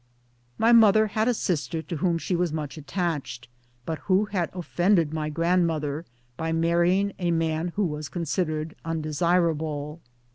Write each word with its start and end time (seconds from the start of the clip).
My 0.57 0.71
mother 0.71 1.05
had 1.05 1.27
a 1.27 1.33
sister 1.35 1.83
to 1.83 1.97
whom 1.97 2.17
she 2.17 2.35
was 2.35 2.51
much 2.51 2.75
attached, 2.75 3.47
but 3.85 3.99
who 4.09 4.25
had' 4.25 4.49
offended 4.51 5.09
1 5.09 5.13
my 5.13 5.29
grandmother 5.29 6.05
by 6.37 6.51
marrying 6.51 7.13
a 7.19 7.29
man 7.29 7.67
who 7.75 7.85
was 7.85 8.09
considered 8.09 8.75
undesirable. 8.83 10.01